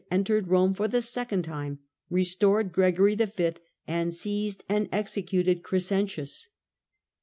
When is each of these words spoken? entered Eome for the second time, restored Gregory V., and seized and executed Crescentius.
entered 0.09 0.47
Eome 0.47 0.75
for 0.75 0.87
the 0.87 0.99
second 0.99 1.43
time, 1.43 1.77
restored 2.09 2.71
Gregory 2.71 3.13
V., 3.13 3.51
and 3.87 4.11
seized 4.11 4.63
and 4.67 4.89
executed 4.91 5.61
Crescentius. 5.61 6.47